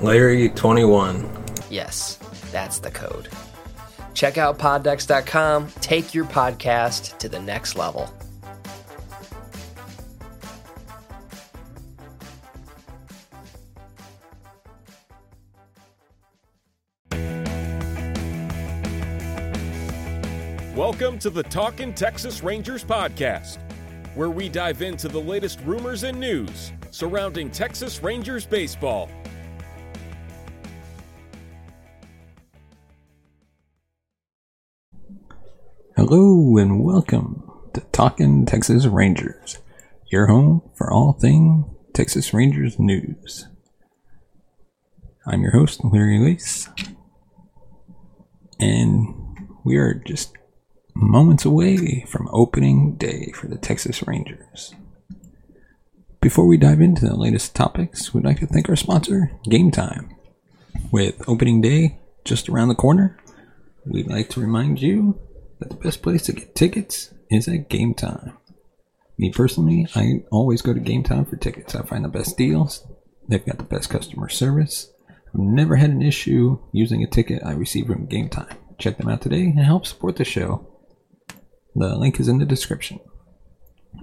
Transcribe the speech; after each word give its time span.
Larry21. 0.00 1.70
Yes, 1.70 2.16
that's 2.52 2.80
the 2.80 2.90
code. 2.90 3.28
Check 4.12 4.36
out 4.36 4.58
poddex.com, 4.58 5.68
take 5.80 6.14
your 6.14 6.26
podcast 6.26 7.16
to 7.18 7.28
the 7.28 7.40
next 7.40 7.76
level. 7.76 8.10
Welcome 20.74 21.18
to 21.20 21.30
the 21.30 21.42
Talkin' 21.42 21.94
Texas 21.94 22.42
Rangers 22.42 22.84
podcast, 22.84 23.58
where 24.14 24.28
we 24.28 24.50
dive 24.50 24.82
into 24.82 25.08
the 25.08 25.18
latest 25.18 25.58
rumors 25.64 26.04
and 26.04 26.20
news 26.20 26.72
surrounding 26.90 27.50
Texas 27.50 28.02
Rangers 28.02 28.44
baseball. 28.44 29.10
And 36.58 36.82
welcome 36.82 37.50
to 37.74 37.82
Talking 37.92 38.46
Texas 38.46 38.86
Rangers, 38.86 39.58
your 40.10 40.26
home 40.26 40.62
for 40.74 40.90
all 40.90 41.12
thing 41.12 41.66
Texas 41.92 42.32
Rangers 42.32 42.78
news. 42.78 43.46
I'm 45.26 45.42
your 45.42 45.52
host, 45.52 45.84
Larry 45.84 46.18
Lace, 46.18 46.70
and 48.58 49.14
we 49.66 49.76
are 49.76 49.92
just 49.92 50.32
moments 50.94 51.44
away 51.44 52.06
from 52.08 52.26
opening 52.32 52.96
day 52.96 53.32
for 53.34 53.48
the 53.48 53.58
Texas 53.58 54.02
Rangers. 54.06 54.74
Before 56.22 56.46
we 56.46 56.56
dive 56.56 56.80
into 56.80 57.04
the 57.04 57.16
latest 57.16 57.54
topics, 57.54 58.14
we'd 58.14 58.24
like 58.24 58.40
to 58.40 58.46
thank 58.46 58.70
our 58.70 58.76
sponsor, 58.76 59.30
Game 59.44 59.70
Time. 59.70 60.08
With 60.90 61.22
opening 61.28 61.60
day 61.60 61.98
just 62.24 62.48
around 62.48 62.68
the 62.68 62.74
corner, 62.74 63.18
we'd 63.84 64.08
like 64.08 64.30
to 64.30 64.40
remind 64.40 64.80
you 64.80 65.20
that 65.58 65.70
the 65.70 65.76
best 65.76 66.02
place 66.02 66.22
to 66.22 66.32
get 66.32 66.54
tickets 66.54 67.12
is 67.30 67.48
at 67.48 67.68
Game 67.68 67.94
Time. 67.94 68.36
Me 69.18 69.30
personally, 69.30 69.86
I 69.94 70.24
always 70.30 70.62
go 70.62 70.74
to 70.74 70.80
Game 70.80 71.02
Time 71.02 71.24
for 71.24 71.36
tickets. 71.36 71.74
I 71.74 71.82
find 71.82 72.04
the 72.04 72.08
best 72.08 72.36
deals. 72.36 72.86
They've 73.28 73.44
got 73.44 73.58
the 73.58 73.64
best 73.64 73.88
customer 73.90 74.28
service. 74.28 74.92
I've 75.08 75.40
never 75.40 75.76
had 75.76 75.90
an 75.90 76.02
issue 76.02 76.58
using 76.72 77.02
a 77.02 77.06
ticket 77.06 77.42
I 77.44 77.52
received 77.52 77.88
from 77.88 78.06
Game 78.06 78.28
Time. 78.28 78.56
Check 78.78 78.98
them 78.98 79.08
out 79.08 79.22
today 79.22 79.42
and 79.42 79.58
help 79.58 79.86
support 79.86 80.16
the 80.16 80.24
show. 80.24 80.66
The 81.74 81.96
link 81.96 82.20
is 82.20 82.28
in 82.28 82.38
the 82.38 82.44
description. 82.44 83.00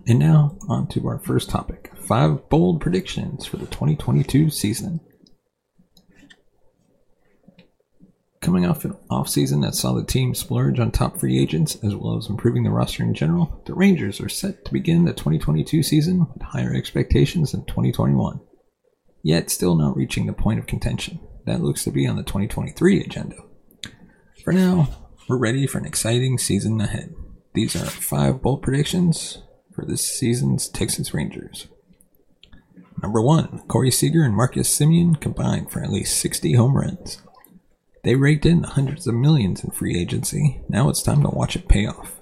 And 0.07 0.19
now, 0.19 0.57
on 0.67 0.87
to 0.89 1.07
our 1.07 1.19
first 1.19 1.49
topic 1.49 1.91
five 1.95 2.49
bold 2.49 2.81
predictions 2.81 3.45
for 3.45 3.57
the 3.57 3.65
2022 3.67 4.49
season. 4.49 4.99
Coming 8.43 8.65
off 8.65 8.83
an 8.83 8.97
off 9.09 9.29
season 9.29 9.61
that 9.61 9.73
saw 9.73 9.93
the 9.93 10.03
team 10.03 10.35
splurge 10.35 10.77
on 10.77 10.91
top 10.91 11.17
free 11.17 11.39
agents 11.41 11.77
as 11.81 11.95
well 11.95 12.17
as 12.17 12.27
improving 12.27 12.63
the 12.63 12.71
roster 12.71 13.01
in 13.01 13.13
general, 13.13 13.63
the 13.65 13.73
Rangers 13.73 14.19
are 14.19 14.27
set 14.27 14.65
to 14.65 14.73
begin 14.73 15.05
the 15.05 15.13
2022 15.13 15.81
season 15.81 16.27
with 16.33 16.41
higher 16.41 16.73
expectations 16.73 17.53
than 17.53 17.63
2021, 17.63 18.41
yet 19.23 19.49
still 19.49 19.75
not 19.75 19.95
reaching 19.95 20.25
the 20.25 20.33
point 20.33 20.59
of 20.59 20.67
contention. 20.67 21.21
That 21.45 21.61
looks 21.61 21.85
to 21.85 21.91
be 21.91 22.05
on 22.05 22.17
the 22.17 22.23
2023 22.23 22.99
agenda. 22.99 23.37
For 24.43 24.51
now, 24.51 24.89
we're 25.29 25.37
ready 25.37 25.65
for 25.65 25.77
an 25.77 25.85
exciting 25.85 26.37
season 26.37 26.81
ahead. 26.81 27.15
These 27.53 27.77
are 27.77 27.85
five 27.85 28.41
bold 28.41 28.61
predictions 28.61 29.41
for 29.73 29.85
this 29.85 30.05
season's 30.05 30.67
Texas 30.67 31.13
Rangers. 31.13 31.69
Number 33.01 33.21
one, 33.21 33.63
Corey 33.69 33.89
Seager 33.89 34.23
and 34.23 34.35
Marcus 34.35 34.67
Semien 34.77 35.17
combined 35.17 35.71
for 35.71 35.81
at 35.81 35.91
least 35.91 36.19
60 36.19 36.55
home 36.55 36.75
runs. 36.75 37.22
They 38.03 38.15
raked 38.15 38.45
in 38.45 38.63
hundreds 38.63 39.07
of 39.07 39.15
millions 39.15 39.63
in 39.63 39.71
free 39.71 39.99
agency. 39.99 40.61
Now 40.67 40.89
it's 40.89 41.01
time 41.01 41.23
to 41.23 41.29
watch 41.29 41.55
it 41.55 41.69
pay 41.69 41.85
off. 41.85 42.19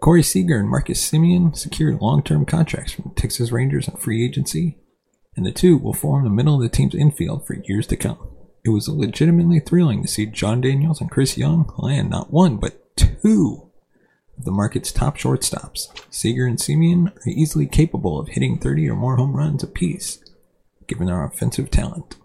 Corey 0.00 0.22
Seager 0.22 0.58
and 0.58 0.68
Marcus 0.68 1.10
Semien 1.10 1.56
secured 1.56 2.00
long 2.00 2.22
term 2.22 2.46
contracts 2.46 2.92
from 2.92 3.04
the 3.08 3.20
Texas 3.20 3.52
Rangers 3.52 3.88
on 3.88 3.96
free 3.96 4.24
agency, 4.24 4.78
and 5.36 5.44
the 5.44 5.52
two 5.52 5.76
will 5.76 5.92
form 5.92 6.24
the 6.24 6.30
middle 6.30 6.54
of 6.54 6.62
the 6.62 6.68
team's 6.68 6.94
infield 6.94 7.46
for 7.46 7.54
years 7.54 7.86
to 7.88 7.96
come. 7.96 8.18
It 8.64 8.70
was 8.70 8.88
legitimately 8.88 9.60
thrilling 9.60 10.02
to 10.02 10.08
see 10.08 10.26
Jon 10.26 10.60
Daniels 10.60 11.00
and 11.00 11.10
Chris 11.10 11.36
Young 11.36 11.72
land 11.76 12.10
not 12.10 12.32
one, 12.32 12.56
but 12.56 12.96
two 12.96 13.70
of 14.38 14.44
the 14.44 14.52
market's 14.52 14.92
top 14.92 15.18
shortstops. 15.18 15.88
Seager 16.08 16.46
and 16.46 16.58
Semien 16.58 17.08
are 17.08 17.30
easily 17.30 17.66
capable 17.66 18.18
of 18.18 18.28
hitting 18.28 18.58
30 18.58 18.88
or 18.88 18.96
more 18.96 19.16
home 19.16 19.36
runs 19.36 19.62
apiece, 19.62 20.22
given 20.86 21.06
their 21.08 21.24
offensive 21.24 21.70
talent. 21.70 22.16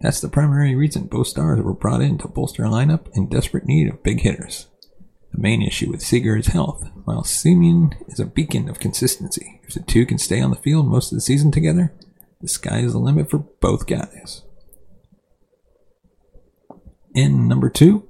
That's 0.00 0.20
the 0.20 0.28
primary 0.28 0.74
reason 0.74 1.04
both 1.04 1.26
stars 1.26 1.60
were 1.62 1.74
brought 1.74 2.00
in 2.00 2.16
to 2.18 2.28
bolster 2.28 2.64
a 2.64 2.68
lineup 2.68 3.08
in 3.14 3.28
desperate 3.28 3.66
need 3.66 3.88
of 3.88 4.02
big 4.02 4.20
hitters. 4.20 4.68
The 5.32 5.40
main 5.40 5.62
issue 5.62 5.90
with 5.90 6.02
Seager 6.02 6.36
is 6.36 6.48
health, 6.48 6.88
while 7.04 7.22
Semien 7.22 7.94
is 8.08 8.18
a 8.18 8.26
beacon 8.26 8.68
of 8.68 8.80
consistency. 8.80 9.60
If 9.62 9.74
the 9.74 9.80
two 9.80 10.06
can 10.06 10.18
stay 10.18 10.40
on 10.40 10.50
the 10.50 10.56
field 10.56 10.88
most 10.88 11.12
of 11.12 11.16
the 11.16 11.20
season 11.20 11.52
together, 11.52 11.92
the 12.40 12.48
sky 12.48 12.78
is 12.78 12.92
the 12.92 12.98
limit 12.98 13.30
for 13.30 13.38
both 13.38 13.86
guys. 13.86 14.42
And 17.14 17.48
number 17.48 17.68
two, 17.68 18.08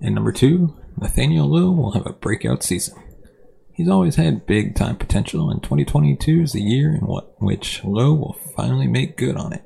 and 0.00 0.14
number 0.14 0.32
two, 0.32 0.76
Nathaniel 0.96 1.48
Lowe 1.48 1.72
will 1.72 1.92
have 1.92 2.06
a 2.06 2.12
breakout 2.12 2.62
season. 2.62 2.94
He's 3.74 3.88
always 3.88 4.14
had 4.14 4.46
big 4.46 4.76
time 4.76 4.96
potential, 4.96 5.50
and 5.50 5.60
2022 5.60 6.42
is 6.42 6.52
the 6.52 6.62
year 6.62 6.94
in 6.94 7.00
what, 7.00 7.34
which 7.42 7.82
Lowe 7.82 8.14
will 8.14 8.36
finally 8.56 8.86
make 8.86 9.16
good 9.16 9.36
on 9.36 9.52
it. 9.52 9.64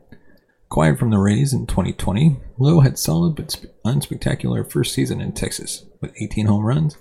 Acquired 0.64 0.98
from 0.98 1.10
the 1.10 1.18
Rays 1.18 1.52
in 1.52 1.66
2020, 1.66 2.38
Lowe 2.56 2.80
had 2.80 2.98
solid 2.98 3.36
but 3.36 3.50
sp- 3.52 3.68
unspectacular 3.84 4.70
first 4.70 4.94
season 4.94 5.20
in 5.20 5.32
Texas. 5.32 5.84
With 6.00 6.14
18 6.18 6.46
home 6.46 6.64
runs 6.64 6.96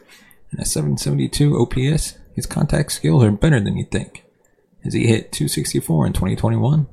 and 0.51 0.59
a 0.59 0.65
772 0.65 1.57
OPS, 1.57 2.17
his 2.35 2.45
contact 2.45 2.91
skills 2.91 3.23
are 3.23 3.31
better 3.31 3.61
than 3.61 3.77
you'd 3.77 3.91
think. 3.91 4.25
As 4.85 4.93
he 4.93 5.07
hit 5.07 5.31
264 5.31 6.07
in 6.07 6.13
2021, 6.13 6.87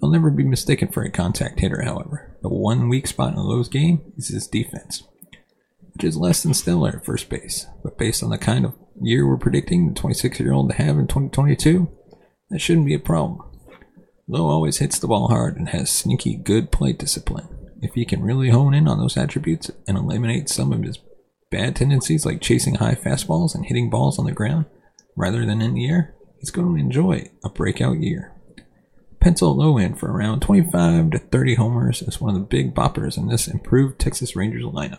he'll 0.00 0.10
never 0.10 0.30
be 0.30 0.44
mistaken 0.44 0.88
for 0.88 1.02
a 1.02 1.10
contact 1.10 1.60
hitter, 1.60 1.82
however. 1.82 2.34
The 2.40 2.48
one 2.48 2.88
weak 2.88 3.06
spot 3.06 3.34
in 3.34 3.38
Lowe's 3.38 3.68
game 3.68 4.12
is 4.16 4.28
his 4.28 4.46
defense 4.46 5.02
which 5.92 6.04
is 6.04 6.16
less 6.16 6.42
than 6.42 6.54
stellar 6.54 6.96
at 6.96 7.04
first 7.04 7.28
base. 7.28 7.66
But 7.82 7.98
based 7.98 8.22
on 8.22 8.30
the 8.30 8.38
kind 8.38 8.64
of 8.64 8.74
year 9.00 9.26
we're 9.26 9.36
predicting 9.36 9.88
the 9.88 9.94
26 9.94 10.40
year 10.40 10.52
old 10.52 10.70
to 10.70 10.76
have 10.76 10.98
in 10.98 11.06
2022, 11.06 11.90
that 12.50 12.60
shouldn't 12.60 12.86
be 12.86 12.94
a 12.94 12.98
problem. 12.98 13.40
Lowe 14.28 14.48
always 14.48 14.78
hits 14.78 14.98
the 14.98 15.08
ball 15.08 15.28
hard 15.28 15.56
and 15.56 15.70
has 15.70 15.90
sneaky 15.90 16.36
good 16.36 16.70
plate 16.70 16.98
discipline. 16.98 17.48
If 17.80 17.94
he 17.94 18.04
can 18.04 18.22
really 18.22 18.50
hone 18.50 18.74
in 18.74 18.86
on 18.86 18.98
those 18.98 19.16
attributes 19.16 19.70
and 19.88 19.98
eliminate 19.98 20.48
some 20.48 20.72
of 20.72 20.82
his 20.82 20.98
bad 21.50 21.76
tendencies 21.76 22.24
like 22.24 22.40
chasing 22.40 22.76
high 22.76 22.94
fastballs 22.94 23.54
and 23.54 23.66
hitting 23.66 23.90
balls 23.90 24.18
on 24.18 24.24
the 24.24 24.32
ground 24.32 24.66
rather 25.16 25.44
than 25.44 25.60
in 25.60 25.74
the 25.74 25.88
air, 25.88 26.14
he's 26.38 26.50
going 26.50 26.74
to 26.74 26.80
enjoy 26.80 27.28
a 27.44 27.50
breakout 27.50 27.98
year. 27.98 28.32
Pencil 29.20 29.56
Lowe 29.56 29.78
in 29.78 29.94
for 29.94 30.10
around 30.10 30.40
25 30.40 31.10
to 31.10 31.18
30 31.18 31.54
homers 31.54 32.02
as 32.02 32.20
one 32.20 32.34
of 32.34 32.40
the 32.40 32.46
big 32.46 32.74
boppers 32.74 33.16
in 33.16 33.28
this 33.28 33.46
improved 33.46 33.98
Texas 33.98 34.34
Rangers 34.34 34.64
lineup. 34.64 34.98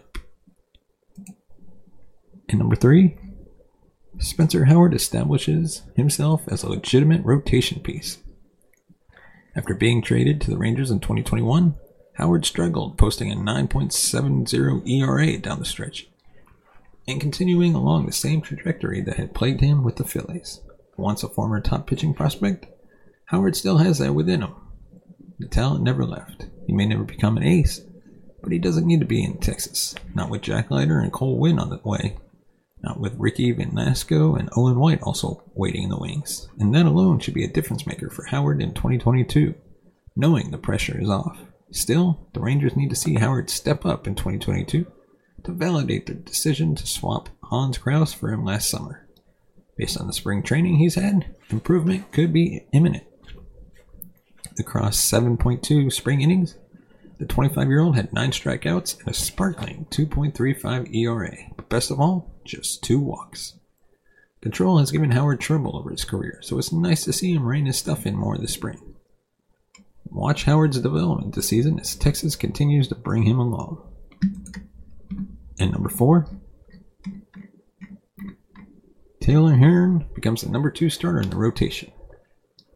And 2.47 2.59
number 2.59 2.75
three, 2.75 3.17
Spencer 4.23 4.65
Howard 4.65 4.93
establishes 4.93 5.81
himself 5.97 6.43
as 6.47 6.63
a 6.63 6.69
legitimate 6.69 7.25
rotation 7.25 7.81
piece. 7.81 8.19
After 9.53 9.75
being 9.75 10.01
traded 10.01 10.39
to 10.41 10.49
the 10.49 10.57
Rangers 10.57 10.89
in 10.89 11.01
2021, 11.01 11.75
Howard 12.13 12.45
struggled, 12.45 12.97
posting 12.97 13.31
a 13.31 13.35
9.70 13.35 14.87
ERA 14.89 15.37
down 15.37 15.59
the 15.59 15.65
stretch, 15.65 16.07
and 17.05 17.19
continuing 17.19 17.75
along 17.75 18.05
the 18.05 18.13
same 18.13 18.39
trajectory 18.41 19.01
that 19.01 19.17
had 19.17 19.33
plagued 19.35 19.59
him 19.59 19.83
with 19.83 19.97
the 19.97 20.05
Phillies. 20.05 20.61
Once 20.95 21.21
a 21.23 21.27
former 21.27 21.59
top 21.59 21.85
pitching 21.85 22.13
prospect, 22.13 22.67
Howard 23.25 23.57
still 23.57 23.79
has 23.79 23.97
that 23.97 24.13
within 24.15 24.41
him. 24.41 24.55
The 25.37 25.47
talent 25.47 25.83
never 25.83 26.05
left. 26.05 26.47
He 26.65 26.71
may 26.71 26.85
never 26.85 27.03
become 27.03 27.35
an 27.35 27.43
ace, 27.43 27.81
but 28.41 28.53
he 28.53 28.59
doesn't 28.59 28.87
need 28.87 29.01
to 29.01 29.05
be 29.05 29.21
in 29.21 29.39
Texas. 29.39 29.95
Not 30.15 30.29
with 30.29 30.43
Jack 30.43 30.71
Leiter 30.71 30.99
and 30.99 31.11
Cole 31.11 31.37
Winn 31.37 31.59
on 31.59 31.69
the 31.69 31.81
way. 31.83 32.15
Not 32.83 33.00
with 33.00 33.15
Ricky 33.18 33.53
Vanasco 33.53 34.38
and 34.38 34.50
Owen 34.57 34.77
White 34.77 35.01
also 35.01 35.41
waiting 35.56 35.83
in 35.83 35.89
the 35.89 35.97
wings. 35.97 36.50
And 36.59 36.75
that 36.75 36.85
alone 36.85 37.19
should 37.19 37.33
be 37.33 37.45
a 37.45 37.51
difference 37.51 37.88
maker 37.88 38.09
for 38.09 38.25
Howard 38.25 38.62
in 38.62 38.74
2022, 38.74 39.56
knowing 40.18 40.51
the 40.51 40.57
pressure 40.57 41.00
is 41.00 41.09
off. 41.09 41.39
Still, 41.71 42.27
the 42.33 42.41
Rangers 42.41 42.75
need 42.75 42.89
to 42.89 42.95
see 42.95 43.15
Howard 43.15 43.50
step 43.50 43.85
up 43.85 44.06
in 44.06 44.15
2022 44.15 44.85
to 45.44 45.51
validate 45.51 46.06
their 46.06 46.15
decision 46.15 46.75
to 46.75 46.85
swap 46.85 47.30
Hans 47.44 47.77
Crouse 47.77 48.13
for 48.13 48.31
him 48.31 48.44
last 48.44 48.69
summer. 48.69 49.07
Based 49.77 50.00
on 50.00 50.06
the 50.06 50.13
spring 50.13 50.44
training 50.44 50.75
he's 50.75 50.95
had, 50.95 51.33
improvement 51.50 52.12
could 52.12 52.31
be 52.31 52.65
imminent. 52.74 53.06
Across 54.59 55.00
7.2 55.09 55.91
spring 55.91 56.21
innings, 56.21 56.57
the 57.18 57.25
25 57.25 57.68
year 57.69 57.79
old 57.79 57.95
had 57.95 58.13
9 58.13 58.31
strikeouts 58.31 59.00
and 59.00 59.07
a 59.07 59.13
sparkling 59.13 59.88
2.35 59.89 60.94
ERA, 60.94 61.36
but 61.56 61.69
best 61.69 61.89
of 61.89 62.00
all, 62.00 62.32
just 62.43 62.83
2 62.83 62.99
walks. 62.99 63.57
Control 64.41 64.79
has 64.79 64.91
given 64.91 65.11
Howard 65.11 65.39
trouble 65.39 65.77
over 65.77 65.89
his 65.89 66.03
career, 66.03 66.39
so 66.41 66.57
it's 66.57 66.73
nice 66.73 67.05
to 67.05 67.13
see 67.13 67.33
him 67.33 67.45
rein 67.45 67.65
his 67.65 67.77
stuff 67.77 68.05
in 68.05 68.15
more 68.15 68.37
this 68.37 68.53
spring. 68.53 68.95
Watch 70.05 70.43
Howard's 70.43 70.79
development 70.79 71.33
this 71.33 71.47
season 71.47 71.79
as 71.79 71.95
Texas 71.95 72.35
continues 72.35 72.87
to 72.89 72.95
bring 72.95 73.23
him 73.23 73.39
along. 73.39 73.81
And 75.59 75.71
number 75.71 75.89
four, 75.89 76.27
Taylor 79.21 79.55
Hearn 79.55 80.05
becomes 80.13 80.41
the 80.41 80.49
number 80.49 80.69
two 80.69 80.89
starter 80.89 81.21
in 81.21 81.29
the 81.29 81.37
rotation. 81.37 81.91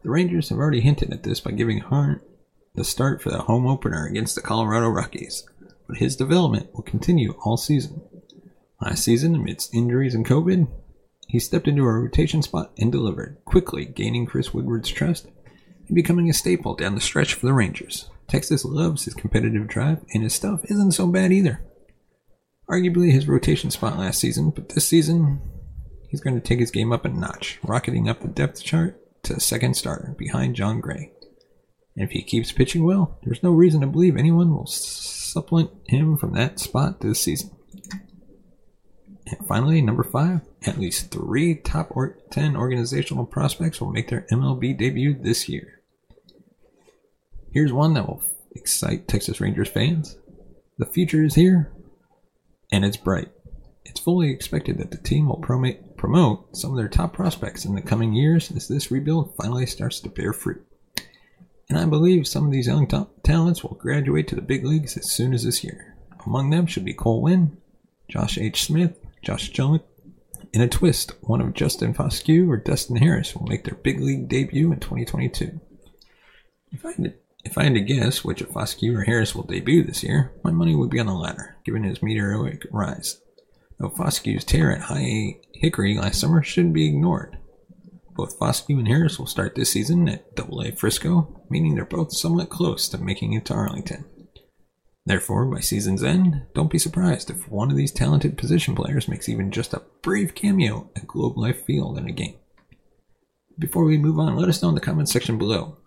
The 0.02 0.10
Rangers 0.10 0.48
have 0.48 0.58
already 0.58 0.80
hinted 0.80 1.12
at 1.12 1.22
this 1.22 1.40
by 1.40 1.50
giving 1.50 1.80
Hearn 1.80 2.20
the 2.74 2.84
start 2.84 3.20
for 3.20 3.30
the 3.30 3.42
home 3.42 3.66
opener 3.66 4.06
against 4.06 4.34
the 4.34 4.40
Colorado 4.40 4.88
Rockies, 4.88 5.46
but 5.86 5.98
his 5.98 6.16
development 6.16 6.72
will 6.72 6.82
continue 6.82 7.34
all 7.44 7.58
season. 7.58 8.00
Last 8.80 9.02
season, 9.02 9.34
amidst 9.34 9.74
injuries 9.74 10.14
and 10.14 10.26
COVID, 10.26 10.68
he 11.26 11.38
stepped 11.38 11.66
into 11.66 11.82
a 11.82 11.92
rotation 11.92 12.42
spot 12.42 12.72
and 12.78 12.92
delivered, 12.92 13.38
quickly 13.44 13.84
gaining 13.84 14.24
Chris 14.24 14.54
Woodward's 14.54 14.88
trust 14.88 15.26
and 15.86 15.94
becoming 15.94 16.30
a 16.30 16.32
staple 16.32 16.74
down 16.74 16.94
the 16.94 17.00
stretch 17.00 17.34
for 17.34 17.46
the 17.46 17.52
Rangers. 17.52 18.08
Texas 18.28 18.64
loves 18.64 19.04
his 19.04 19.14
competitive 19.14 19.66
drive, 19.66 20.04
and 20.14 20.22
his 20.22 20.34
stuff 20.34 20.60
isn't 20.64 20.92
so 20.92 21.06
bad 21.06 21.32
either. 21.32 21.60
Arguably 22.68 23.10
his 23.10 23.26
rotation 23.26 23.70
spot 23.70 23.98
last 23.98 24.20
season, 24.20 24.50
but 24.50 24.68
this 24.68 24.86
season 24.86 25.40
he's 26.08 26.20
going 26.20 26.34
to 26.34 26.46
take 26.46 26.58
his 26.58 26.70
game 26.70 26.92
up 26.92 27.04
a 27.04 27.08
notch, 27.08 27.58
rocketing 27.62 28.08
up 28.08 28.20
the 28.20 28.28
depth 28.28 28.62
chart 28.62 29.00
to 29.24 29.40
second 29.40 29.74
starter 29.74 30.14
behind 30.18 30.54
Jon 30.54 30.80
Gray. 30.80 31.12
And 31.96 32.04
if 32.04 32.10
he 32.10 32.22
keeps 32.22 32.52
pitching 32.52 32.84
well, 32.84 33.18
there's 33.24 33.42
no 33.42 33.50
reason 33.50 33.80
to 33.80 33.86
believe 33.86 34.16
anyone 34.16 34.54
will 34.54 34.66
supplant 34.66 35.70
him 35.86 36.16
from 36.16 36.34
that 36.34 36.60
spot 36.60 37.00
this 37.00 37.20
season. 37.20 37.50
And 39.30 39.46
finally, 39.46 39.82
number 39.82 40.04
five, 40.04 40.40
at 40.64 40.78
least 40.78 41.10
three 41.10 41.56
top 41.56 41.88
or 41.90 42.16
10 42.30 42.56
organizational 42.56 43.26
prospects 43.26 43.80
will 43.80 43.92
make 43.92 44.08
their 44.08 44.26
MLB 44.30 44.78
debut 44.78 45.14
this 45.14 45.48
year. 45.48 45.82
Here's 47.52 47.72
one 47.72 47.94
that 47.94 48.06
will 48.06 48.22
excite 48.52 49.06
Texas 49.06 49.40
Rangers 49.40 49.68
fans. 49.68 50.16
The 50.78 50.86
future 50.86 51.24
is 51.24 51.34
here, 51.34 51.70
and 52.72 52.84
it's 52.84 52.96
bright. 52.96 53.28
It's 53.84 54.00
fully 54.00 54.30
expected 54.30 54.78
that 54.78 54.92
the 54.92 54.98
team 54.98 55.28
will 55.28 55.38
promote 55.40 56.56
some 56.56 56.70
of 56.70 56.76
their 56.76 56.88
top 56.88 57.12
prospects 57.12 57.64
in 57.64 57.74
the 57.74 57.82
coming 57.82 58.14
years 58.14 58.50
as 58.52 58.68
this 58.68 58.90
rebuild 58.90 59.34
finally 59.36 59.66
starts 59.66 60.00
to 60.00 60.08
bear 60.08 60.32
fruit. 60.32 60.64
And 61.68 61.78
I 61.78 61.84
believe 61.84 62.26
some 62.26 62.46
of 62.46 62.52
these 62.52 62.66
young 62.66 62.86
ta- 62.86 63.08
talents 63.24 63.62
will 63.62 63.74
graduate 63.74 64.28
to 64.28 64.34
the 64.34 64.40
big 64.40 64.64
leagues 64.64 64.96
as 64.96 65.10
soon 65.10 65.34
as 65.34 65.44
this 65.44 65.62
year. 65.62 65.96
Among 66.24 66.48
them 66.48 66.66
should 66.66 66.84
be 66.84 66.94
Cole 66.94 67.20
Winn, 67.20 67.58
Josh 68.08 68.38
H. 68.38 68.64
Smith, 68.64 68.98
Josh 69.22 69.56
Jung. 69.56 69.80
In 70.52 70.62
a 70.62 70.68
twist, 70.68 71.12
one 71.20 71.40
of 71.40 71.54
Justin 71.54 71.92
Foscue 71.94 72.48
or 72.48 72.56
Dustin 72.56 72.96
Harris 72.96 73.34
will 73.34 73.46
make 73.46 73.64
their 73.64 73.74
big 73.74 74.00
league 74.00 74.28
debut 74.28 74.72
in 74.72 74.80
2022. 74.80 75.60
If 76.72 76.84
I 76.84 76.94
if 77.44 77.56
I 77.56 77.64
had 77.64 77.74
to 77.74 77.80
guess 77.80 78.24
which 78.24 78.40
of 78.40 78.50
Foscue 78.50 78.96
or 78.96 79.04
Harris 79.04 79.34
will 79.34 79.44
debut 79.44 79.84
this 79.84 80.02
year, 80.02 80.32
my 80.42 80.50
money 80.50 80.74
would 80.74 80.90
be 80.90 80.98
on 80.98 81.06
the 81.06 81.14
latter, 81.14 81.56
given 81.64 81.84
his 81.84 82.02
meteoric 82.02 82.66
rise. 82.70 83.20
Though 83.78 83.90
Foscue's 83.90 84.44
tear 84.44 84.72
at 84.72 84.82
High 84.82 85.36
Hickory 85.54 85.96
last 85.96 86.20
summer 86.20 86.42
shouldn't 86.42 86.74
be 86.74 86.88
ignored. 86.88 87.38
Both 88.16 88.38
Foscue 88.38 88.78
and 88.78 88.88
Harris 88.88 89.18
will 89.18 89.26
start 89.26 89.54
this 89.54 89.70
season 89.70 90.08
at 90.08 90.34
Double 90.34 90.60
A 90.60 90.72
Frisco, 90.72 91.40
meaning 91.48 91.74
they're 91.74 91.84
both 91.84 92.12
somewhat 92.12 92.50
close 92.50 92.88
to 92.88 92.98
making 92.98 93.32
it 93.34 93.44
to 93.46 93.54
Arlington. 93.54 94.04
Therefore, 95.08 95.46
by 95.46 95.60
season's 95.60 96.04
end, 96.04 96.42
don't 96.54 96.70
be 96.70 96.78
surprised 96.78 97.30
if 97.30 97.48
one 97.48 97.70
of 97.70 97.78
these 97.78 97.90
talented 97.90 98.36
position 98.36 98.74
players 98.74 99.08
makes 99.08 99.26
even 99.26 99.50
just 99.50 99.72
a 99.72 99.80
brief 100.02 100.34
cameo 100.34 100.90
at 100.94 101.06
Globe 101.06 101.38
Life 101.38 101.64
Field 101.64 101.96
in 101.96 102.06
a 102.06 102.12
game. 102.12 102.36
Before 103.58 103.84
we 103.84 103.96
move 103.96 104.18
on, 104.18 104.36
let 104.36 104.50
us 104.50 104.62
know 104.62 104.68
in 104.68 104.74
the 104.74 104.82
comments 104.82 105.10
section 105.10 105.38
below 105.38 105.78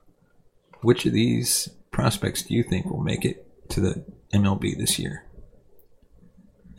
which 0.82 1.06
of 1.06 1.14
these 1.14 1.70
prospects 1.92 2.42
do 2.42 2.56
you 2.56 2.64
think 2.64 2.88
will 2.88 3.04
make 3.04 3.24
it 3.24 3.70
to 3.70 3.80
the 3.80 4.04
MLB 4.34 4.76
this 4.76 4.98
year? 4.98 5.28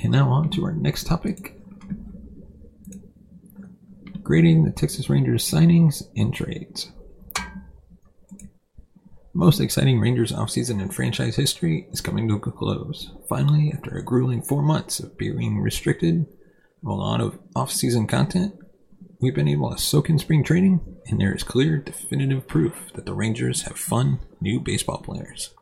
And 0.00 0.11
now 0.11 0.29
on 0.31 0.50
to 0.50 0.65
our 0.65 0.73
next 0.73 1.06
topic 1.06 1.56
grading 4.25 4.65
the 4.65 4.73
Texas 4.73 5.09
Rangers 5.09 5.49
signings 5.49 6.03
and 6.17 6.35
trades. 6.35 6.91
Most 9.34 9.61
exciting 9.61 9.99
Rangers 9.99 10.32
offseason 10.32 10.81
in 10.81 10.90
franchise 10.90 11.37
history 11.37 11.87
is 11.90 12.00
coming 12.00 12.29
to 12.29 12.34
a 12.34 12.40
close. 12.40 13.11
Finally, 13.29 13.73
after 13.75 13.96
a 13.96 14.02
grueling 14.02 14.43
four 14.43 14.62
months 14.62 15.00
of 15.00 15.17
being 15.17 15.61
restricted 15.61 16.26
of 16.82 16.88
a 16.88 16.93
lot 16.93 17.20
of 17.20 17.38
offseason 17.55 18.08
content, 18.08 18.55
We've 19.23 19.32
been 19.32 19.46
able 19.46 19.70
to 19.70 19.79
soak 19.79 20.11
in 20.11 20.19
spring 20.19 20.43
training, 20.43 20.81
and 21.06 21.20
there 21.20 21.32
is 21.32 21.44
clear, 21.44 21.79
definitive 21.79 22.49
proof 22.49 22.90
that 22.94 23.06
the 23.06 23.14
Rangers 23.14 23.62
have 23.62 23.79
fun, 23.79 24.19
new 24.40 24.58
baseball 24.58 24.99
players. 24.99 25.55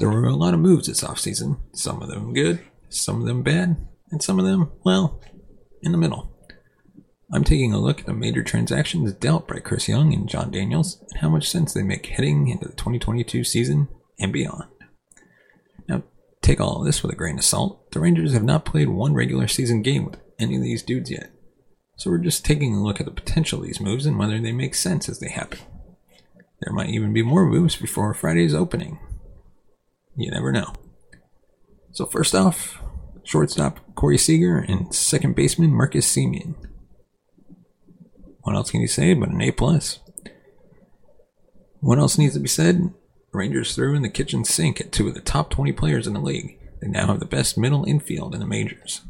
There 0.00 0.10
were 0.10 0.24
a 0.24 0.34
lot 0.34 0.54
of 0.54 0.60
moves 0.60 0.88
this 0.88 1.04
offseason, 1.04 1.58
some 1.72 2.02
of 2.02 2.08
them 2.08 2.34
good, 2.34 2.58
some 2.88 3.20
of 3.20 3.28
them 3.28 3.44
bad, 3.44 3.76
and 4.10 4.20
some 4.20 4.40
of 4.40 4.44
them, 4.44 4.72
well, 4.82 5.20
in 5.82 5.92
the 5.92 5.98
middle. 5.98 6.33
I'm 7.32 7.44
taking 7.44 7.72
a 7.72 7.80
look 7.80 8.00
at 8.00 8.06
the 8.06 8.12
major 8.12 8.42
transactions 8.42 9.12
dealt 9.12 9.48
by 9.48 9.58
Chris 9.58 9.88
Young 9.88 10.12
and 10.12 10.28
Jon 10.28 10.50
Daniels 10.50 11.00
and 11.10 11.20
how 11.20 11.28
much 11.28 11.48
sense 11.48 11.72
they 11.72 11.82
make 11.82 12.06
heading 12.06 12.48
into 12.48 12.68
the 12.68 12.74
2022 12.74 13.44
season 13.44 13.88
and 14.18 14.32
beyond. 14.32 14.64
Now, 15.88 16.02
take 16.42 16.60
all 16.60 16.80
of 16.80 16.86
this 16.86 17.02
with 17.02 17.12
a 17.12 17.16
grain 17.16 17.38
of 17.38 17.44
salt. 17.44 17.90
The 17.92 18.00
Rangers 18.00 18.32
have 18.34 18.44
not 18.44 18.64
played 18.64 18.88
one 18.88 19.14
regular 19.14 19.48
season 19.48 19.82
game 19.82 20.04
with 20.04 20.20
any 20.38 20.56
of 20.56 20.62
these 20.62 20.82
dudes 20.82 21.10
yet. 21.10 21.30
So 21.96 22.10
we're 22.10 22.18
just 22.18 22.44
taking 22.44 22.74
a 22.74 22.82
look 22.82 23.00
at 23.00 23.06
the 23.06 23.12
potential 23.12 23.60
of 23.60 23.66
these 23.66 23.80
moves 23.80 24.04
and 24.04 24.18
whether 24.18 24.38
they 24.40 24.52
make 24.52 24.74
sense 24.74 25.08
as 25.08 25.20
they 25.20 25.30
happen. 25.30 25.60
There 26.60 26.72
might 26.72 26.90
even 26.90 27.12
be 27.12 27.22
more 27.22 27.46
moves 27.46 27.76
before 27.76 28.12
Friday's 28.14 28.54
opening. 28.54 28.98
You 30.16 30.30
never 30.30 30.52
know. 30.52 30.72
So 31.92 32.06
first 32.06 32.34
off, 32.34 32.80
shortstop 33.22 33.80
Corey 33.94 34.18
Seager 34.18 34.58
and 34.58 34.94
second 34.94 35.36
baseman 35.36 35.72
Marcus 35.72 36.12
Semien. 36.12 36.54
What 38.44 38.56
else 38.56 38.70
can 38.70 38.80
you 38.80 38.88
say 38.88 39.14
but 39.14 39.30
an 39.30 39.42
A 39.42 39.50
plus? 39.50 40.00
What 41.80 41.98
else 41.98 42.16
needs 42.16 42.34
to 42.34 42.40
be 42.40 42.48
said? 42.48 42.92
Rangers 43.32 43.74
threw 43.74 43.94
in 43.94 44.02
the 44.02 44.08
kitchen 44.08 44.44
sink 44.44 44.80
at 44.80 44.92
two 44.92 45.08
of 45.08 45.14
the 45.14 45.20
top 45.20 45.50
20 45.50 45.72
players 45.72 46.06
in 46.06 46.14
the 46.14 46.20
league. 46.20 46.58
They 46.80 46.88
now 46.88 47.06
have 47.06 47.20
the 47.20 47.26
best 47.26 47.58
middle 47.58 47.84
infield 47.84 48.34
in 48.34 48.40
the 48.40 48.46
majors. 48.46 49.00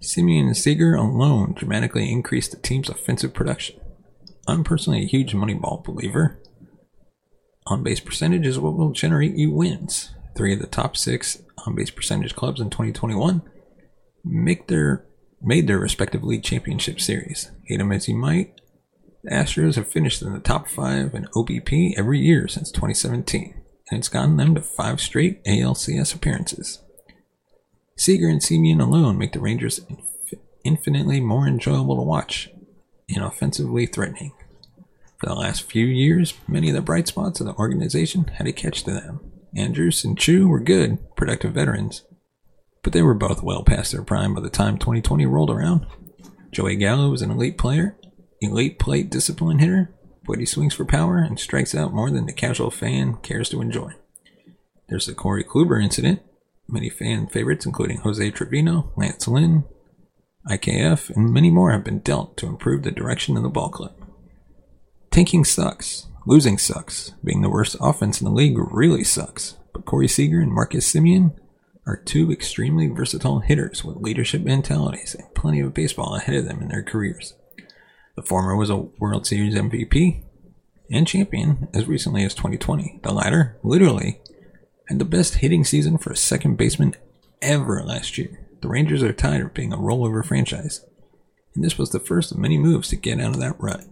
Semien 0.00 0.46
and 0.46 0.56
Seager 0.56 0.94
alone 0.94 1.54
dramatically 1.54 2.10
increased 2.10 2.52
the 2.52 2.58
team's 2.58 2.88
offensive 2.88 3.34
production. 3.34 3.80
I'm 4.46 4.62
personally 4.62 5.02
a 5.02 5.06
huge 5.06 5.34
Moneyball 5.34 5.82
believer. 5.82 6.40
On 7.66 7.82
base 7.82 8.00
percentage 8.00 8.46
is 8.46 8.58
what 8.58 8.74
will 8.76 8.92
generate 8.92 9.36
you 9.36 9.50
wins. 9.50 10.14
Three 10.36 10.52
of 10.52 10.60
the 10.60 10.68
top 10.68 10.96
six 10.96 11.42
on 11.66 11.74
base 11.74 11.90
percentage 11.90 12.36
clubs 12.36 12.60
in 12.60 12.70
2021 12.70 13.42
make 14.24 14.68
their 14.68 15.04
made 15.40 15.66
their 15.66 15.78
respective 15.78 16.24
league 16.24 16.42
championship 16.42 17.00
series. 17.00 17.50
Hate 17.64 17.78
them 17.78 17.92
as 17.92 18.08
you 18.08 18.16
might, 18.16 18.60
the 19.26 19.34
Astros 19.34 19.74
have 19.74 19.88
finished 19.88 20.22
in 20.22 20.32
the 20.32 20.38
top 20.38 20.68
five 20.68 21.12
in 21.12 21.26
OBP 21.34 21.98
every 21.98 22.20
year 22.20 22.46
since 22.46 22.70
2017, 22.70 23.60
and 23.90 23.98
it's 23.98 24.08
gotten 24.08 24.36
them 24.36 24.54
to 24.54 24.60
five 24.60 25.00
straight 25.00 25.42
ALCS 25.42 26.14
appearances. 26.14 26.80
Seager 27.96 28.28
and 28.28 28.40
Semien 28.40 28.80
alone 28.80 29.18
make 29.18 29.32
the 29.32 29.40
Rangers 29.40 29.80
infinitely 30.64 31.20
more 31.20 31.48
enjoyable 31.48 31.96
to 31.96 32.02
watch 32.02 32.50
and 33.08 33.24
offensively 33.24 33.86
threatening. 33.86 34.32
For 35.18 35.26
the 35.26 35.34
last 35.34 35.64
few 35.64 35.86
years, 35.86 36.34
many 36.46 36.68
of 36.68 36.76
the 36.76 36.80
bright 36.80 37.08
spots 37.08 37.40
of 37.40 37.46
the 37.46 37.54
organization 37.54 38.26
had 38.34 38.46
a 38.46 38.52
catch 38.52 38.84
to 38.84 38.92
them. 38.92 39.32
Andrus 39.56 40.04
and 40.04 40.16
Choo 40.16 40.46
were 40.46 40.60
good, 40.60 40.98
productive 41.16 41.52
veterans, 41.52 42.04
but 42.86 42.92
they 42.92 43.02
were 43.02 43.14
both 43.14 43.42
well 43.42 43.64
past 43.64 43.90
their 43.90 44.04
prime 44.04 44.32
by 44.32 44.40
the 44.40 44.48
time 44.48 44.78
2020 44.78 45.26
rolled 45.26 45.50
around. 45.50 45.84
Joey 46.52 46.76
Gallo 46.76 47.10
was 47.10 47.20
an 47.20 47.32
elite 47.32 47.58
player, 47.58 47.96
elite 48.40 48.78
plate 48.78 49.10
discipline 49.10 49.58
hitter, 49.58 49.92
but 50.24 50.38
he 50.38 50.46
swings 50.46 50.72
for 50.72 50.84
power 50.84 51.18
and 51.18 51.36
strikes 51.40 51.74
out 51.74 51.92
more 51.92 52.12
than 52.12 52.26
the 52.26 52.32
casual 52.32 52.70
fan 52.70 53.16
cares 53.22 53.48
to 53.48 53.60
enjoy. 53.60 53.90
There's 54.88 55.06
the 55.06 55.14
Corey 55.14 55.42
Kluber 55.42 55.82
incident. 55.82 56.22
Many 56.68 56.88
fan 56.88 57.26
favorites, 57.26 57.66
including 57.66 57.98
Jose 58.02 58.30
Trevino, 58.30 58.92
Lance 58.94 59.26
Lynn, 59.26 59.64
IKF, 60.48 61.10
and 61.10 61.32
many 61.32 61.50
more 61.50 61.72
have 61.72 61.82
been 61.82 61.98
dealt 61.98 62.36
to 62.36 62.46
improve 62.46 62.84
the 62.84 62.92
direction 62.92 63.36
of 63.36 63.42
the 63.42 63.48
ball 63.48 63.70
club. 63.70 63.96
Tanking 65.10 65.44
sucks. 65.44 66.06
Losing 66.24 66.56
sucks. 66.56 67.14
Being 67.24 67.42
the 67.42 67.50
worst 67.50 67.74
offense 67.80 68.20
in 68.20 68.26
the 68.26 68.32
league 68.32 68.56
really 68.56 69.02
sucks. 69.02 69.56
But 69.72 69.86
Corey 69.86 70.06
Seager 70.06 70.40
and 70.40 70.52
Marcus 70.52 70.94
Semien 70.94 71.36
are 71.86 71.96
two 71.96 72.32
extremely 72.32 72.88
versatile 72.88 73.40
hitters 73.40 73.84
with 73.84 73.96
leadership 73.96 74.42
mentalities 74.42 75.14
and 75.14 75.34
plenty 75.34 75.60
of 75.60 75.72
baseball 75.72 76.16
ahead 76.16 76.34
of 76.34 76.44
them 76.44 76.60
in 76.60 76.68
their 76.68 76.82
careers. 76.82 77.34
The 78.16 78.22
former 78.22 78.56
was 78.56 78.70
a 78.70 78.76
World 78.76 79.26
Series 79.26 79.54
MVP 79.54 80.22
and 80.90 81.06
champion 81.06 81.68
as 81.72 81.86
recently 81.86 82.24
as 82.24 82.34
2020. 82.34 83.00
The 83.02 83.12
latter, 83.12 83.56
literally, 83.62 84.20
had 84.88 84.98
the 84.98 85.04
best 85.04 85.36
hitting 85.36 85.64
season 85.64 85.98
for 85.98 86.10
a 86.10 86.16
second 86.16 86.56
baseman 86.56 86.94
ever 87.42 87.82
last 87.84 88.18
year. 88.18 88.46
The 88.62 88.68
Rangers 88.68 89.02
are 89.02 89.12
tired 89.12 89.46
of 89.46 89.54
being 89.54 89.72
a 89.72 89.76
rollover 89.76 90.24
franchise, 90.24 90.84
and 91.54 91.62
this 91.62 91.78
was 91.78 91.90
the 91.90 92.00
first 92.00 92.32
of 92.32 92.38
many 92.38 92.58
moves 92.58 92.88
to 92.88 92.96
get 92.96 93.20
out 93.20 93.34
of 93.34 93.40
that 93.40 93.56
rut. 93.60 93.84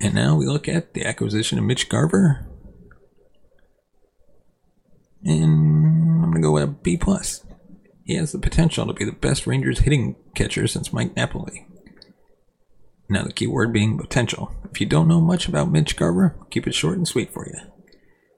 And 0.00 0.14
now 0.14 0.34
we 0.34 0.46
look 0.46 0.66
at 0.66 0.94
the 0.94 1.04
acquisition 1.04 1.58
of 1.58 1.64
Mitch 1.64 1.88
Garver. 1.88 2.49
And 5.30 6.24
I'm 6.24 6.30
gonna 6.30 6.40
go 6.40 6.52
with 6.52 6.64
a 6.64 6.66
B 6.66 6.96
plus. 6.96 7.44
He 8.04 8.16
has 8.16 8.32
the 8.32 8.38
potential 8.38 8.86
to 8.86 8.92
be 8.92 9.04
the 9.04 9.12
best 9.12 9.46
Rangers 9.46 9.80
hitting 9.80 10.16
catcher 10.34 10.66
since 10.66 10.92
Mike 10.92 11.14
Napoli. 11.14 11.66
Now 13.08 13.22
the 13.22 13.32
key 13.32 13.46
word 13.46 13.72
being 13.72 13.96
potential. 13.96 14.52
If 14.70 14.80
you 14.80 14.86
don't 14.86 15.08
know 15.08 15.20
much 15.20 15.46
about 15.46 15.70
Mitch 15.70 15.96
Garver, 15.96 16.36
keep 16.50 16.66
it 16.66 16.74
short 16.74 16.96
and 16.96 17.06
sweet 17.06 17.32
for 17.32 17.46
you. 17.46 17.54